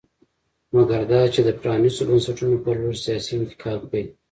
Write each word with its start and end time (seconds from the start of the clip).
مګر 0.73 1.01
دا 1.11 1.21
چې 1.33 1.41
د 1.47 1.49
پرانېستو 1.61 2.03
بنسټونو 2.09 2.55
په 2.63 2.69
لور 2.79 2.95
سیاسي 3.05 3.31
انتقال 3.35 3.77
پیل 3.91 4.07
کړي 4.09 4.13